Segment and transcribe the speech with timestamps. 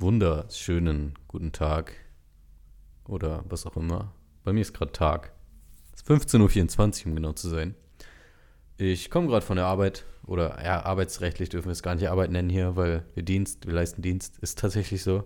[0.00, 1.92] wunderschönen guten Tag
[3.04, 4.12] oder was auch immer.
[4.44, 5.32] Bei mir ist gerade Tag.
[5.92, 7.74] Es ist 15.24 Uhr, um genau zu sein.
[8.76, 12.30] Ich komme gerade von der Arbeit oder ja, arbeitsrechtlich dürfen wir es gar nicht Arbeit
[12.30, 15.24] nennen hier, weil wir Dienst, wir leisten Dienst, ist tatsächlich so.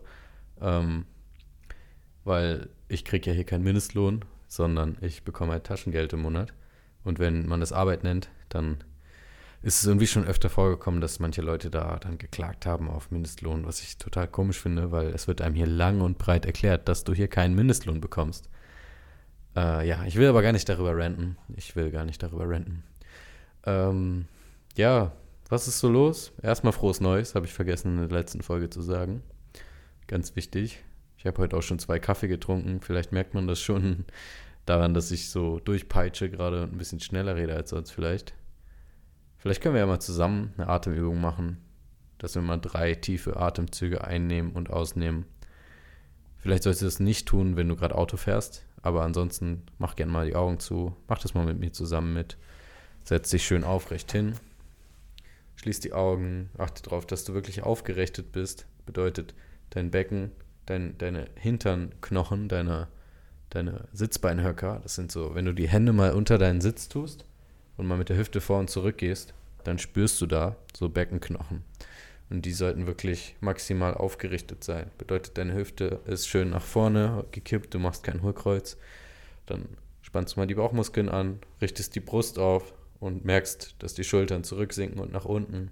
[0.58, 1.04] Ähm,
[2.24, 6.54] weil ich kriege ja hier keinen Mindestlohn, sondern ich bekomme halt Taschengeld im Monat.
[7.04, 8.82] Und wenn man das Arbeit nennt, dann
[9.62, 13.64] ist es irgendwie schon öfter vorgekommen, dass manche Leute da dann geklagt haben auf Mindestlohn,
[13.64, 17.04] was ich total komisch finde, weil es wird einem hier lang und breit erklärt, dass
[17.04, 18.48] du hier keinen Mindestlohn bekommst.
[19.54, 21.36] Äh, ja, ich will aber gar nicht darüber ranten.
[21.56, 22.82] Ich will gar nicht darüber ranten.
[23.64, 24.26] Ähm,
[24.76, 25.12] ja,
[25.48, 26.32] was ist so los?
[26.42, 29.22] Erstmal frohes Neues, habe ich vergessen in der letzten Folge zu sagen.
[30.08, 30.82] Ganz wichtig.
[31.18, 32.80] Ich habe heute auch schon zwei Kaffee getrunken.
[32.80, 34.06] Vielleicht merkt man das schon
[34.66, 38.34] daran, dass ich so durchpeitsche gerade und ein bisschen schneller rede als sonst vielleicht.
[39.42, 41.58] Vielleicht können wir ja mal zusammen eine Atemübung machen,
[42.18, 45.24] dass wir mal drei tiefe Atemzüge einnehmen und ausnehmen.
[46.38, 50.12] Vielleicht sollst du das nicht tun, wenn du gerade Auto fährst, aber ansonsten mach gerne
[50.12, 52.38] mal die Augen zu, mach das mal mit mir zusammen mit.
[53.02, 54.34] Setz dich schön aufrecht hin,
[55.56, 58.68] schließ die Augen, achte darauf, dass du wirklich aufgerichtet bist.
[58.86, 59.34] Bedeutet,
[59.70, 60.30] dein Becken,
[60.66, 62.86] dein, deine Hinternknochen, deine,
[63.50, 67.24] deine Sitzbeinhöcker, das sind so, wenn du die Hände mal unter deinen Sitz tust,
[67.76, 69.34] und mal mit der Hüfte vor und zurück gehst,
[69.64, 71.62] dann spürst du da so Beckenknochen.
[72.30, 74.90] Und die sollten wirklich maximal aufgerichtet sein.
[74.96, 78.78] Bedeutet, deine Hüfte ist schön nach vorne gekippt, du machst kein Hohlkreuz.
[79.46, 79.68] Dann
[80.00, 84.44] spannst du mal die Bauchmuskeln an, richtest die Brust auf und merkst, dass die Schultern
[84.44, 85.70] zurücksinken und nach unten.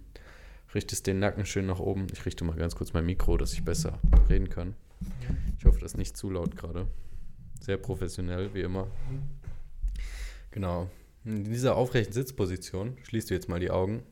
[0.75, 2.07] Richtest den Nacken schön nach oben.
[2.13, 3.99] Ich richte mal ganz kurz mein Mikro, dass ich besser
[4.29, 4.75] reden kann.
[5.59, 6.87] Ich hoffe, das ist nicht zu laut gerade.
[7.61, 8.87] Sehr professionell, wie immer.
[10.51, 10.91] Genau.
[11.31, 14.03] In dieser aufrechten Sitzposition schließt du jetzt mal die Augen,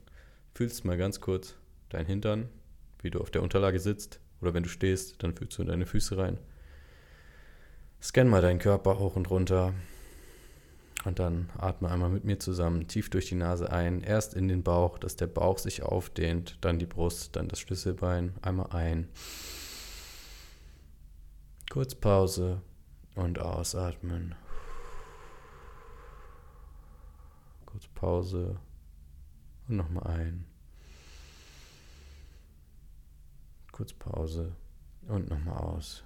[0.55, 1.57] fühlst mal ganz kurz
[1.89, 2.49] dein Hintern,
[3.03, 4.21] wie du auf der Unterlage sitzt.
[4.41, 6.39] Oder wenn du stehst, dann fühlst du in deine Füße rein.
[8.01, 9.75] Scan mal deinen Körper hoch und runter.
[11.05, 14.01] Und dann atme einmal mit mir zusammen tief durch die Nase ein.
[14.01, 16.59] Erst in den Bauch, dass der Bauch sich aufdehnt.
[16.61, 18.35] Dann die Brust, dann das Schlüsselbein.
[18.43, 19.09] Einmal ein.
[21.69, 22.63] Kurz Pause
[23.17, 24.37] und ausatmen.
[27.79, 28.61] Kurz Pause
[29.67, 30.45] und nochmal ein.
[33.73, 34.55] Kurz Pause
[35.09, 36.05] und nochmal aus.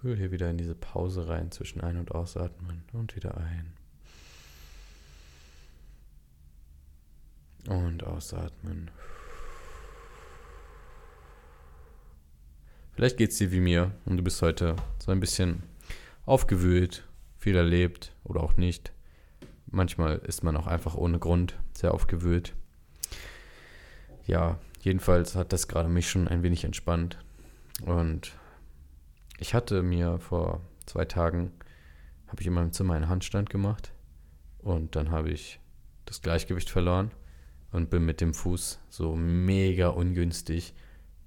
[0.00, 3.74] Fühl hier wieder in diese Pause rein zwischen Ein- und Ausatmen und wieder ein.
[7.66, 8.90] Und ausatmen.
[12.92, 15.64] Vielleicht geht es dir wie mir und du bist heute so ein bisschen
[16.24, 18.94] aufgewühlt, viel erlebt oder auch nicht.
[19.70, 22.54] Manchmal ist man auch einfach ohne Grund sehr aufgewühlt.
[24.26, 27.18] Ja, jedenfalls hat das gerade mich schon ein wenig entspannt.
[27.84, 28.32] Und
[29.38, 31.52] ich hatte mir vor zwei Tagen,
[32.26, 33.92] habe ich in meinem Zimmer einen Handstand gemacht
[34.58, 35.60] und dann habe ich
[36.04, 37.10] das Gleichgewicht verloren
[37.70, 40.74] und bin mit dem Fuß so mega ungünstig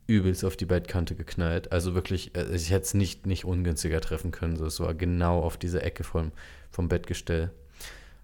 [0.07, 1.71] übelst auf die Bettkante geknallt.
[1.71, 4.57] Also wirklich, äh, ich hätte es nicht, nicht ungünstiger treffen können.
[4.57, 6.31] So, es war genau auf diese Ecke vom,
[6.69, 7.51] vom Bettgestell.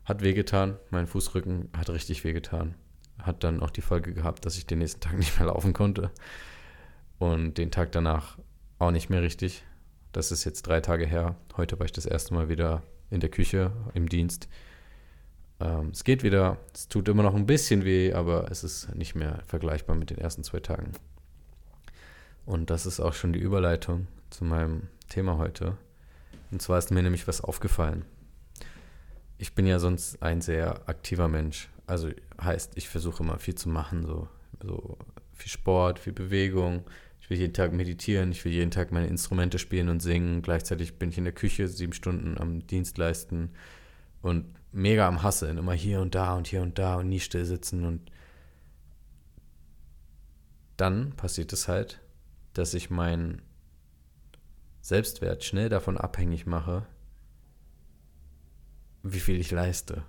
[0.07, 2.75] Hat wehgetan, mein Fußrücken hat richtig wehgetan.
[3.19, 6.12] Hat dann auch die Folge gehabt, dass ich den nächsten Tag nicht mehr laufen konnte.
[7.19, 8.38] Und den Tag danach
[8.79, 9.66] auch nicht mehr richtig.
[10.13, 11.35] Das ist jetzt drei Tage her.
[11.57, 14.47] Heute war ich das erste Mal wieder in der Küche im Dienst.
[15.59, 16.57] Ähm, es geht wieder.
[16.74, 20.19] Es tut immer noch ein bisschen weh, aber es ist nicht mehr vergleichbar mit den
[20.19, 20.94] ersten zwei Tagen.
[22.45, 25.75] Und das ist auch schon die Überleitung zu meinem Thema heute.
[26.50, 28.06] Und zwar ist mir nämlich was aufgefallen
[29.37, 31.69] ich bin ja sonst ein sehr aktiver Mensch.
[31.85, 32.09] Also
[32.41, 34.27] heißt, ich versuche immer viel zu machen, so,
[34.61, 34.97] so
[35.33, 36.83] viel Sport, viel Bewegung.
[37.21, 40.41] Ich will jeden Tag meditieren, ich will jeden Tag meine Instrumente spielen und singen.
[40.41, 43.51] Gleichzeitig bin ich in der Küche sieben Stunden am Dienst leisten
[44.21, 47.45] und mega am Hasseln, immer hier und da und hier und da und nie still
[47.45, 47.85] sitzen.
[47.85, 48.11] Und
[50.77, 52.01] dann passiert es halt,
[52.53, 53.41] dass ich meinen
[54.81, 56.85] Selbstwert schnell davon abhängig mache,
[59.13, 60.04] wie viel ich leiste.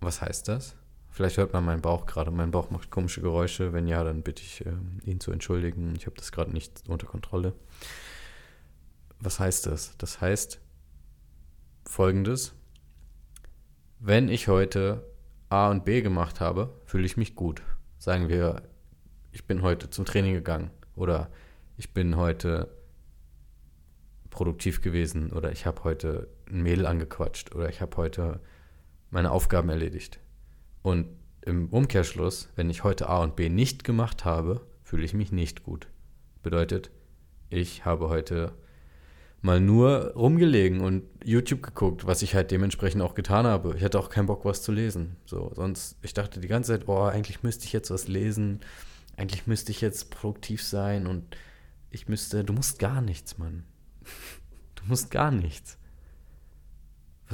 [0.00, 0.76] Was heißt das?
[1.10, 2.30] Vielleicht hört man meinen Bauch gerade.
[2.30, 3.72] Mein Bauch macht komische Geräusche.
[3.72, 4.72] Wenn ja, dann bitte ich, äh,
[5.04, 5.94] ihn zu entschuldigen.
[5.96, 7.54] Ich habe das gerade nicht unter Kontrolle.
[9.20, 9.96] Was heißt das?
[9.96, 10.60] Das heißt
[11.86, 12.52] folgendes.
[14.00, 15.04] Wenn ich heute
[15.48, 17.62] A und B gemacht habe, fühle ich mich gut.
[17.98, 18.62] Sagen wir,
[19.32, 21.30] ich bin heute zum Training gegangen oder
[21.76, 22.68] ich bin heute
[24.30, 28.40] produktiv gewesen oder ich habe heute ein Mädel angequatscht oder ich habe heute
[29.10, 30.20] meine Aufgaben erledigt.
[30.82, 31.08] Und
[31.42, 35.62] im Umkehrschluss, wenn ich heute A und B nicht gemacht habe, fühle ich mich nicht
[35.62, 35.88] gut.
[36.42, 36.90] Bedeutet,
[37.50, 38.52] ich habe heute
[39.44, 43.74] mal nur rumgelegen und YouTube geguckt, was ich halt dementsprechend auch getan habe.
[43.76, 45.16] Ich hatte auch keinen Bock, was zu lesen.
[45.26, 48.60] So, sonst, ich dachte die ganze Zeit, oh, eigentlich müsste ich jetzt was lesen,
[49.16, 51.36] eigentlich müsste ich jetzt produktiv sein und
[51.90, 53.64] ich müsste, du musst gar nichts, Mann.
[54.76, 55.78] Du musst gar nichts.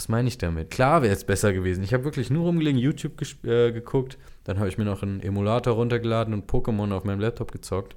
[0.00, 0.70] Was meine ich damit?
[0.70, 1.84] Klar wäre es besser gewesen.
[1.84, 5.74] Ich habe wirklich nur rumgelegen, YouTube äh, geguckt, dann habe ich mir noch einen Emulator
[5.74, 7.96] runtergeladen und Pokémon auf meinem Laptop gezockt.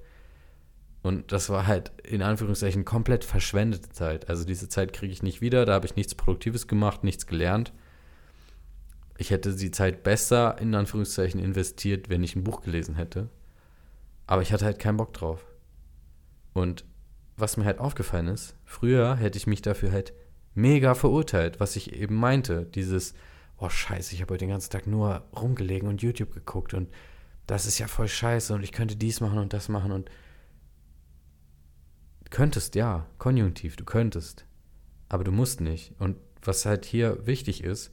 [1.02, 4.28] Und das war halt in Anführungszeichen komplett verschwendete Zeit.
[4.28, 7.72] Also diese Zeit kriege ich nicht wieder, da habe ich nichts Produktives gemacht, nichts gelernt.
[9.18, 13.30] Ich hätte die Zeit besser in Anführungszeichen investiert, wenn ich ein Buch gelesen hätte.
[14.28, 15.46] Aber ich hatte halt keinen Bock drauf.
[16.52, 16.84] Und
[17.38, 20.12] was mir halt aufgefallen ist, früher hätte ich mich dafür halt
[20.54, 22.66] mega verurteilt, was ich eben meinte.
[22.66, 23.14] Dieses,
[23.58, 26.90] oh scheiße, ich habe heute den ganzen Tag nur rumgelegen und YouTube geguckt und
[27.48, 30.10] das ist ja voll scheiße und ich könnte dies machen und das machen und
[32.34, 34.48] Könntest, ja, konjunktiv, du könntest.
[35.08, 35.94] Aber du musst nicht.
[36.00, 37.92] Und was halt hier wichtig ist,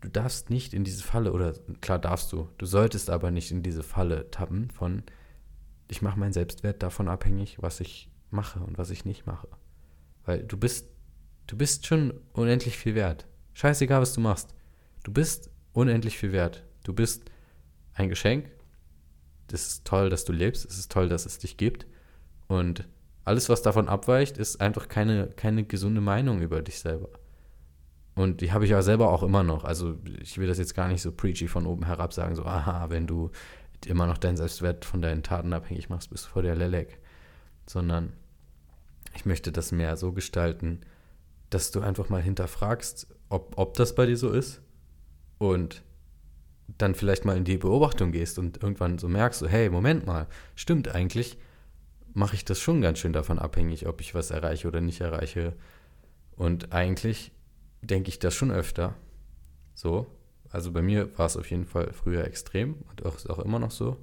[0.00, 3.62] du darfst nicht in diese Falle, oder klar darfst du, du solltest aber nicht in
[3.62, 5.04] diese Falle tappen von,
[5.86, 9.46] ich mache meinen Selbstwert davon abhängig, was ich mache und was ich nicht mache.
[10.24, 10.88] Weil du bist,
[11.52, 13.26] du bist schon unendlich viel wert.
[13.52, 14.54] Scheißegal, was du machst.
[15.04, 16.64] Du bist unendlich viel wert.
[16.82, 17.30] Du bist
[17.92, 18.50] ein Geschenk.
[19.52, 20.64] Es ist toll, dass du lebst.
[20.64, 21.86] Es ist toll, dass es dich gibt.
[22.48, 22.88] Und
[23.26, 27.10] alles, was davon abweicht, ist einfach keine, keine gesunde Meinung über dich selber.
[28.14, 29.64] Und die habe ich ja selber auch immer noch.
[29.64, 32.88] Also ich will das jetzt gar nicht so preachy von oben herab sagen, so, aha,
[32.88, 33.30] wenn du
[33.84, 36.98] immer noch deinen Selbstwert von deinen Taten abhängig machst, bist du vor der Lelek.
[37.66, 38.14] Sondern
[39.14, 40.80] ich möchte das mehr so gestalten,
[41.54, 44.60] dass du einfach mal hinterfragst, ob, ob das bei dir so ist
[45.38, 45.82] und
[46.78, 50.26] dann vielleicht mal in die Beobachtung gehst und irgendwann so merkst, so, hey, Moment mal,
[50.54, 51.38] stimmt eigentlich,
[52.14, 55.54] mache ich das schon ganz schön davon abhängig, ob ich was erreiche oder nicht erreiche.
[56.36, 57.32] Und eigentlich
[57.82, 58.94] denke ich das schon öfter.
[59.74, 60.06] So.
[60.50, 63.58] Also bei mir war es auf jeden Fall früher extrem und auch, ist auch immer
[63.58, 63.96] noch so.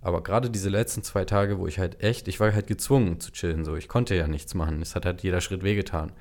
[0.00, 3.30] Aber gerade diese letzten zwei Tage, wo ich halt echt, ich war halt gezwungen zu
[3.30, 3.76] chillen, so.
[3.76, 4.82] Ich konnte ja nichts machen.
[4.82, 6.12] Es hat halt jeder Schritt wehgetan.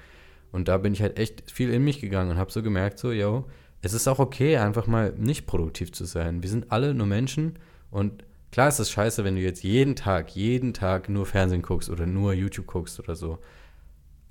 [0.52, 3.12] Und da bin ich halt echt viel in mich gegangen und habe so gemerkt, so,
[3.12, 3.48] yo,
[3.82, 6.44] es ist auch okay, einfach mal nicht produktiv zu sein.
[6.44, 7.58] Wir sind alle nur Menschen
[7.90, 11.90] und Klar ist es scheiße, wenn du jetzt jeden Tag, jeden Tag nur Fernsehen guckst
[11.90, 13.40] oder nur YouTube guckst oder so.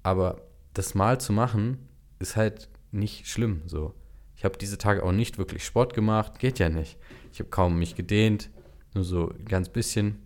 [0.02, 0.42] Aber
[0.74, 1.88] das mal zu machen,
[2.18, 3.94] ist halt nicht schlimm so.
[4.36, 6.98] Ich habe diese Tage auch nicht wirklich Sport gemacht, geht ja nicht.
[7.32, 8.50] Ich habe kaum mich gedehnt,
[8.92, 10.20] nur so ganz bisschen.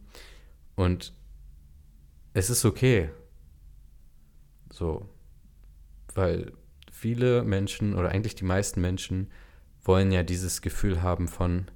[0.75, 1.12] Und
[2.32, 3.11] es ist okay.
[4.73, 5.08] So.
[6.15, 6.53] Weil
[6.91, 9.31] viele Menschen oder eigentlich die meisten Menschen
[9.83, 11.67] wollen ja dieses Gefühl haben von,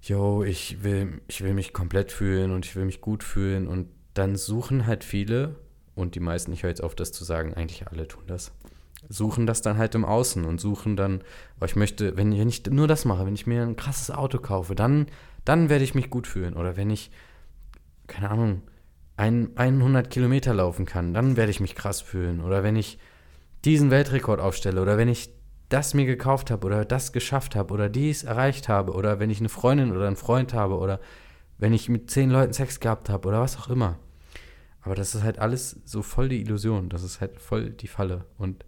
[0.00, 3.66] yo, ich will, ich will mich komplett fühlen und ich will mich gut fühlen.
[3.66, 5.56] Und dann suchen halt viele,
[5.94, 8.52] und die meisten, ich höre jetzt auf, das zu sagen, eigentlich alle tun das,
[9.08, 11.22] suchen das dann halt im Außen und suchen dann,
[11.60, 14.38] oh, ich möchte, wenn, wenn ich nur das mache, wenn ich mir ein krasses Auto
[14.38, 15.06] kaufe, dann,
[15.44, 16.54] dann werde ich mich gut fühlen.
[16.54, 17.10] Oder wenn ich,
[18.06, 18.62] keine Ahnung,
[19.16, 22.40] ein, 100 Kilometer laufen kann, dann werde ich mich krass fühlen.
[22.40, 22.98] Oder wenn ich
[23.64, 25.30] diesen Weltrekord aufstelle oder wenn ich
[25.68, 29.40] das mir gekauft habe oder das geschafft habe oder dies erreicht habe oder wenn ich
[29.40, 31.00] eine Freundin oder einen Freund habe oder
[31.58, 33.98] wenn ich mit zehn Leuten Sex gehabt habe oder was auch immer.
[34.82, 38.26] Aber das ist halt alles so voll die Illusion, das ist halt voll die Falle
[38.36, 38.64] und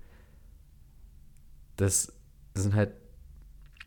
[1.77, 2.13] das
[2.55, 2.93] sind halt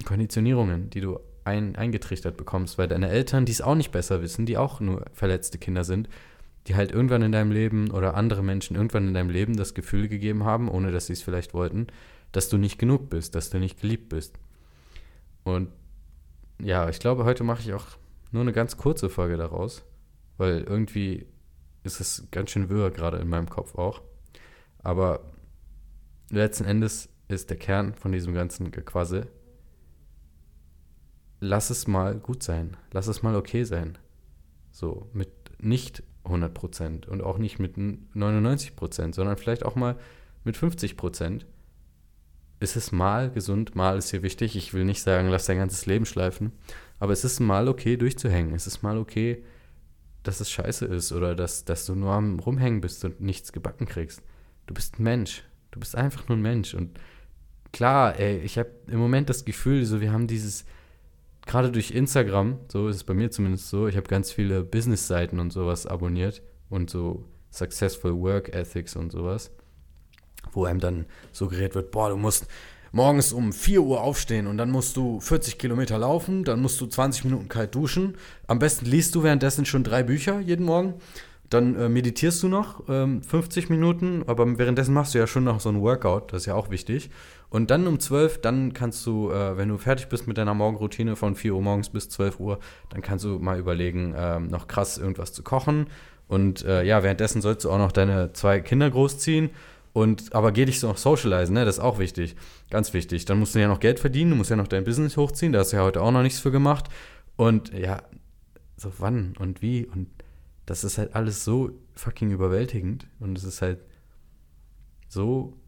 [0.06, 4.46] Konditionierungen, die du ein, eingetrichtert bekommst, weil deine Eltern, die es auch nicht besser wissen,
[4.46, 6.08] die auch nur verletzte Kinder sind,
[6.68, 10.08] die halt irgendwann in deinem Leben oder andere Menschen irgendwann in deinem Leben das Gefühl
[10.08, 11.88] gegeben haben, ohne dass sie es vielleicht wollten,
[12.32, 14.38] dass du nicht genug bist, dass du nicht geliebt bist.
[15.44, 15.70] Und
[16.62, 17.86] ja, ich glaube, heute mache ich auch
[18.32, 19.84] nur eine ganz kurze Folge daraus,
[20.38, 21.26] weil irgendwie
[21.84, 24.02] ist es ganz schön wirr gerade in meinem Kopf auch.
[24.80, 25.22] Aber
[26.30, 29.28] letzten Endes ist der Kern von diesem ganzen Gequassel,
[31.40, 33.98] lass es mal gut sein, lass es mal okay sein.
[34.72, 39.98] So, mit nicht 100% und auch nicht mit 99%, sondern vielleicht auch mal
[40.44, 41.44] mit 50%
[42.60, 44.56] ist es mal gesund, mal ist hier wichtig.
[44.56, 46.52] Ich will nicht sagen, lass dein ganzes Leben schleifen.
[47.00, 48.54] Aber es ist mal okay, durchzuhängen.
[48.54, 49.44] Es ist mal okay,
[50.24, 53.86] dass es scheiße ist oder dass, dass du nur am Rumhängen bist und nichts gebacken
[53.86, 54.22] kriegst.
[54.68, 55.44] Du bist ein Mensch.
[55.72, 56.74] Du bist einfach nur ein Mensch.
[56.74, 57.00] Und
[57.72, 60.66] klar, ey, ich habe im Moment das Gefühl, so wir haben dieses,
[61.50, 65.40] gerade durch Instagram, so ist es bei mir zumindest so, ich habe ganz viele Business-Seiten
[65.40, 69.52] und sowas abonniert und so Successful Work Ethics und sowas
[70.52, 72.48] wo einem dann suggeriert wird, boah, du musst
[72.92, 76.88] morgens um 4 Uhr aufstehen und dann musst du 40 Kilometer laufen, dann musst du
[76.88, 78.16] 20 Minuten kalt duschen.
[78.48, 80.96] Am besten liest du währenddessen schon drei Bücher jeden Morgen.
[81.50, 85.60] Dann äh, meditierst du noch ähm, 50 Minuten, aber währenddessen machst du ja schon noch
[85.60, 87.10] so ein Workout, das ist ja auch wichtig.
[87.50, 91.16] Und dann um 12, dann kannst du, äh, wenn du fertig bist mit deiner Morgenroutine
[91.16, 94.98] von 4 Uhr morgens bis 12 Uhr, dann kannst du mal überlegen, äh, noch krass
[94.98, 95.88] irgendwas zu kochen.
[96.28, 99.50] Und äh, ja, währenddessen sollst du auch noch deine zwei Kinder großziehen.
[99.94, 101.66] Und, aber geh dich so noch socialisen, ne?
[101.66, 102.36] Das ist auch wichtig.
[102.70, 103.26] Ganz wichtig.
[103.26, 105.60] Dann musst du ja noch Geld verdienen, du musst ja noch dein Business hochziehen, da
[105.60, 106.86] hast du ja heute auch noch nichts für gemacht.
[107.36, 108.04] Und ja,
[108.78, 110.08] so wann und wie und
[110.66, 113.80] das ist halt alles so fucking überwältigend und es ist halt
[115.08, 115.59] so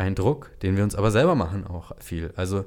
[0.00, 2.32] ein Druck, den wir uns aber selber machen auch viel.
[2.34, 2.64] Also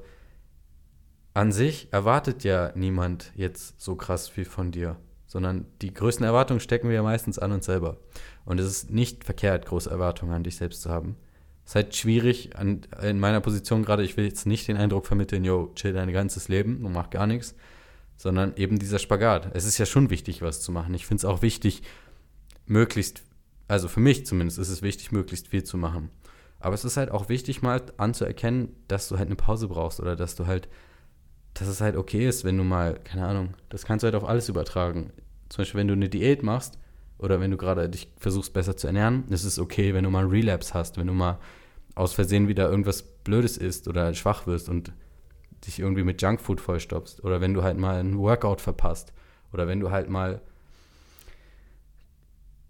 [1.33, 6.59] an sich erwartet ja niemand jetzt so krass viel von dir, sondern die größten Erwartungen
[6.59, 7.97] stecken wir ja meistens an uns selber.
[8.45, 11.15] Und es ist nicht verkehrt, große Erwartungen an dich selbst zu haben.
[11.65, 15.07] Es ist halt schwierig, an, in meiner Position gerade, ich will jetzt nicht den Eindruck
[15.07, 17.55] vermitteln, yo, chill dein ganzes Leben und mach gar nichts,
[18.15, 19.49] sondern eben dieser Spagat.
[19.55, 20.93] Es ist ja schon wichtig, was zu machen.
[20.93, 21.81] Ich finde es auch wichtig,
[22.67, 23.23] möglichst,
[23.67, 26.11] also für mich zumindest ist es wichtig, möglichst viel zu machen.
[26.63, 30.15] Aber es ist halt auch wichtig, mal anzuerkennen, dass du halt eine Pause brauchst oder
[30.15, 30.69] dass du halt,
[31.53, 34.23] dass es halt okay ist, wenn du mal, keine Ahnung, das kannst du halt auf
[34.23, 35.11] alles übertragen.
[35.49, 36.79] Zum Beispiel, wenn du eine Diät machst
[37.17, 40.21] oder wenn du gerade dich versuchst, besser zu ernähren, ist es okay, wenn du mal
[40.21, 41.37] einen Relapse hast, wenn du mal
[41.95, 44.93] aus Versehen wieder irgendwas Blödes isst oder schwach wirst und
[45.67, 49.11] dich irgendwie mit Junkfood vollstopfst oder wenn du halt mal einen Workout verpasst
[49.51, 50.41] oder wenn du halt mal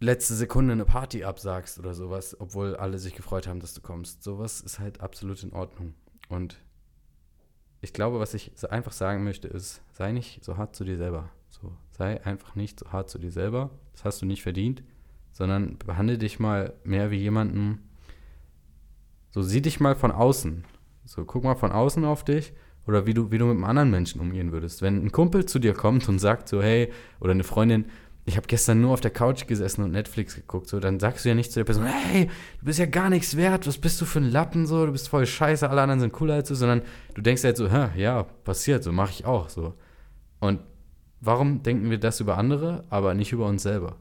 [0.04, 4.24] letzte Sekunde eine Party absagst oder sowas, obwohl alle sich gefreut haben, dass du kommst.
[4.24, 5.94] Sowas ist halt absolut in Ordnung.
[6.30, 6.58] Und
[7.82, 11.30] ich glaube, was ich einfach sagen möchte, ist, sei nicht so hart zu dir selber.
[11.50, 13.70] So, sei einfach nicht so hart zu dir selber.
[13.94, 14.84] Das hast du nicht verdient,
[15.32, 17.80] sondern behandle dich mal mehr wie jemanden.
[19.30, 20.66] So, sieh dich mal von außen.
[21.06, 22.54] So, guck mal von außen auf dich
[22.86, 24.82] oder wie du, wie du mit einem anderen Menschen umgehen würdest.
[24.82, 27.86] Wenn ein Kumpel zu dir kommt und sagt so, hey, oder eine Freundin,
[28.26, 31.30] ich habe gestern nur auf der Couch gesessen und Netflix geguckt, so, dann sagst du
[31.30, 34.06] ja nicht zu der Person, hey, du bist ja gar nichts wert, was bist du
[34.06, 36.84] für ein Lappen, so, du bist voll scheiße, alle anderen sind cooler als du, sondern
[37.16, 39.74] du denkst halt so, Hä, ja, passiert, so mache ich auch, so.
[40.40, 40.62] Und
[41.20, 43.98] warum denken wir das über andere, aber nicht über uns selber?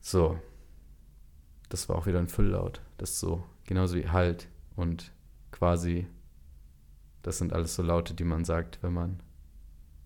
[0.00, 0.38] So.
[1.68, 2.80] Das war auch wieder ein Fülllaut.
[2.98, 5.12] Das so, genauso wie Halt und
[5.52, 6.06] quasi,
[7.22, 9.22] das sind alles so Laute, die man sagt, wenn man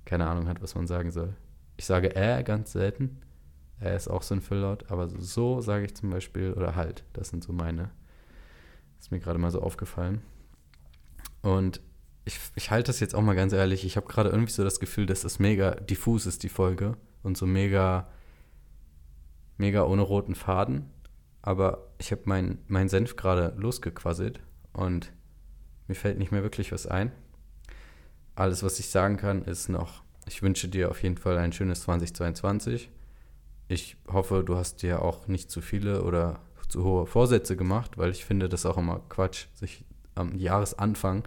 [0.05, 1.35] keine Ahnung hat, was man sagen soll.
[1.77, 3.21] Ich sage äh ganz selten.
[3.81, 7.29] Er ist auch so ein Fülllaut, aber so sage ich zum Beispiel, oder halt, das
[7.29, 7.91] sind so meine.
[9.01, 10.23] Ist mir gerade mal so aufgefallen.
[11.43, 11.81] Und
[12.25, 13.85] ich, ich halte das jetzt auch mal ganz ehrlich.
[13.85, 16.97] Ich habe gerade irgendwie so das Gefühl, dass es mega diffus ist, die Folge.
[17.23, 18.09] Und so mega,
[19.59, 20.91] mega ohne roten Faden.
[21.43, 24.41] Aber ich habe meinen mein Senf gerade losgequasselt
[24.73, 25.13] und
[25.87, 27.13] mir fällt nicht mehr wirklich was ein
[28.35, 31.83] alles, was ich sagen kann, ist noch, ich wünsche dir auf jeden Fall ein schönes
[31.83, 32.91] 2022.
[33.69, 38.11] Ich hoffe, du hast dir auch nicht zu viele oder zu hohe Vorsätze gemacht, weil
[38.11, 41.25] ich finde das auch immer Quatsch, sich am Jahresanfang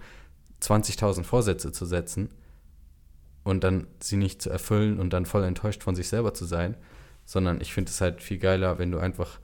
[0.61, 2.29] 20.000 Vorsätze zu setzen
[3.43, 6.75] und dann sie nicht zu erfüllen und dann voll enttäuscht von sich selber zu sein,
[7.25, 9.39] sondern ich finde es halt viel geiler, wenn du einfach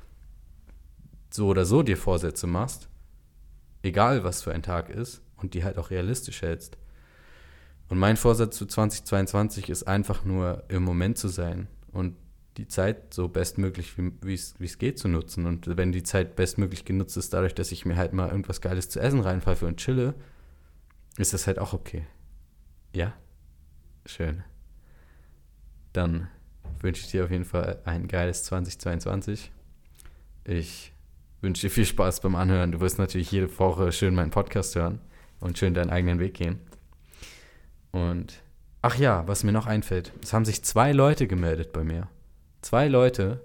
[1.29, 2.89] so oder so dir Vorsätze machst,
[3.82, 6.77] egal was für ein Tag ist und die halt auch realistisch hältst.
[7.90, 12.16] Und mein Vorsatz zu 2022 ist einfach nur im Moment zu sein und
[12.58, 15.46] die Zeit so bestmöglich wie es geht zu nutzen.
[15.46, 18.90] Und wenn die Zeit bestmöglich genutzt ist, dadurch, dass ich mir halt mal irgendwas Geiles
[18.90, 20.13] zu essen reinpfeife und chille,
[21.18, 22.06] ist das halt auch okay.
[22.96, 23.13] Ja?
[24.06, 24.44] Schön.
[25.94, 26.28] Dann
[26.80, 29.52] wünsche ich dir auf jeden Fall ein geiles 2022.
[30.44, 30.94] Ich
[31.42, 32.72] wünsche dir viel Spaß beim Anhören.
[32.72, 35.00] Du wirst natürlich jede Woche schön meinen Podcast hören
[35.40, 36.60] und schön deinen eigenen Weg gehen.
[37.94, 38.42] Und
[38.82, 42.10] ach ja, was mir noch einfällt, es haben sich zwei Leute gemeldet bei mir.
[42.62, 43.40] Zwei Leute,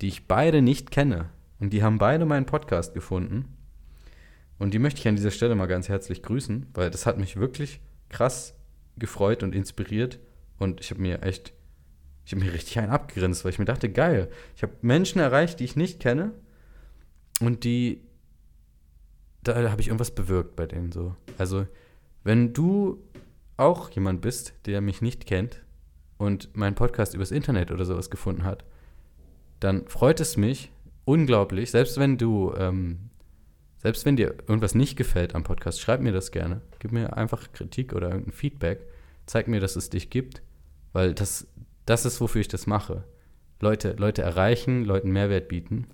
[0.00, 1.30] die ich beide nicht kenne.
[1.58, 3.56] Und die haben beide meinen Podcast gefunden.
[4.58, 7.36] Und die möchte ich an dieser Stelle mal ganz herzlich grüßen, weil das hat mich
[7.36, 7.80] wirklich
[8.10, 8.54] krass
[8.96, 10.20] gefreut und inspiriert.
[10.58, 11.54] Und ich habe mir echt,
[12.26, 15.60] ich habe mir richtig einen abgegrinst, weil ich mir dachte, geil, ich habe Menschen erreicht,
[15.60, 16.32] die ich nicht kenne.
[17.40, 18.02] Und die,
[19.42, 21.16] da habe ich irgendwas bewirkt bei denen so.
[21.38, 21.66] Also,
[22.22, 23.02] wenn du
[23.58, 25.62] auch jemand bist, der mich nicht kennt
[26.16, 28.64] und meinen Podcast übers Internet oder sowas gefunden hat,
[29.60, 30.70] dann freut es mich
[31.04, 33.10] unglaublich, selbst wenn du, ähm,
[33.78, 36.60] selbst wenn dir irgendwas nicht gefällt am Podcast, schreib mir das gerne.
[36.78, 38.80] Gib mir einfach Kritik oder irgendein Feedback.
[39.26, 40.42] Zeig mir, dass es dich gibt,
[40.92, 41.46] weil das,
[41.86, 43.04] das ist, wofür ich das mache.
[43.60, 45.86] Leute, Leute erreichen, Leuten Mehrwert bieten.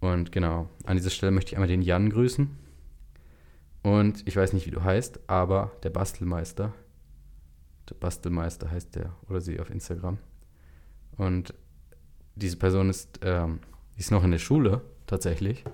[0.00, 2.50] Und genau, an dieser Stelle möchte ich einmal den Jan grüßen.
[3.84, 6.72] Und ich weiß nicht, wie du heißt, aber der Bastelmeister.
[7.90, 10.16] Der Bastelmeister heißt der oder sie auf Instagram.
[11.18, 11.52] Und
[12.34, 13.60] diese Person ist, ähm,
[13.98, 15.64] ist noch in der Schule tatsächlich,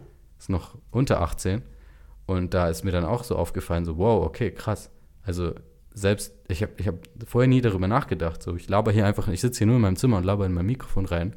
[0.40, 1.62] ist noch unter 18.
[2.26, 4.90] Und da ist mir dann auch so aufgefallen, so, wow, okay, krass.
[5.22, 5.54] Also
[5.94, 8.42] selbst, ich habe ich hab vorher nie darüber nachgedacht.
[8.42, 10.52] So, ich laber hier einfach, ich sitze hier nur in meinem Zimmer und laber in
[10.52, 11.36] mein Mikrofon rein.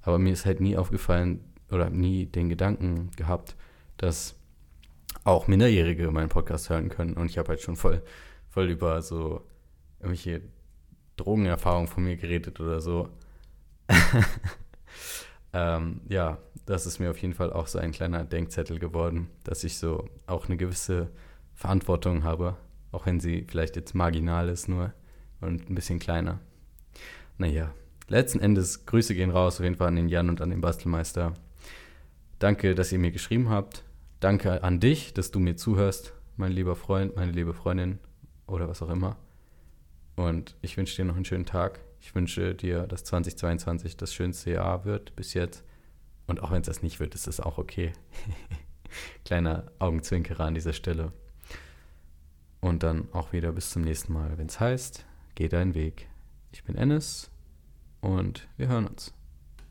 [0.00, 3.54] Aber mir ist halt nie aufgefallen oder nie den Gedanken gehabt,
[3.98, 4.35] dass
[5.26, 7.14] auch Minderjährige meinen Podcast hören können.
[7.14, 8.00] Und ich habe halt schon voll,
[8.48, 9.42] voll über so
[9.98, 10.42] irgendwelche
[11.16, 13.08] Drogenerfahrungen von mir geredet oder so.
[15.52, 19.64] ähm, ja, das ist mir auf jeden Fall auch so ein kleiner Denkzettel geworden, dass
[19.64, 21.10] ich so auch eine gewisse
[21.54, 22.56] Verantwortung habe,
[22.92, 24.92] auch wenn sie vielleicht jetzt marginal ist nur
[25.40, 26.38] und ein bisschen kleiner.
[27.36, 27.74] Naja,
[28.06, 31.34] letzten Endes Grüße gehen raus auf jeden Fall an den Jan und an den Bastelmeister.
[32.38, 33.82] Danke, dass ihr mir geschrieben habt.
[34.20, 37.98] Danke an dich, dass du mir zuhörst, mein lieber Freund, meine liebe Freundin
[38.46, 39.16] oder was auch immer.
[40.16, 41.80] Und ich wünsche dir noch einen schönen Tag.
[42.00, 45.64] Ich wünsche dir, dass 2022 das schönste Jahr wird bis jetzt.
[46.26, 47.92] Und auch wenn es das nicht wird, ist es auch okay.
[49.24, 51.12] Kleiner Augenzwinkerer an dieser Stelle.
[52.60, 55.04] Und dann auch wieder bis zum nächsten Mal, wenn es heißt,
[55.34, 56.08] geh deinen Weg.
[56.52, 57.30] Ich bin Ennis
[58.00, 59.15] und wir hören uns.